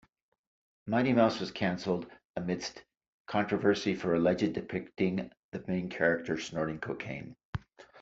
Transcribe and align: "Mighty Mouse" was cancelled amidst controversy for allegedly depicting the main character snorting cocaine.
"Mighty 0.87 1.13
Mouse" 1.13 1.39
was 1.39 1.51
cancelled 1.51 2.07
amidst 2.35 2.83
controversy 3.27 3.93
for 3.93 4.15
allegedly 4.15 4.59
depicting 4.59 5.31
the 5.51 5.63
main 5.67 5.89
character 5.89 6.39
snorting 6.39 6.79
cocaine. 6.79 7.35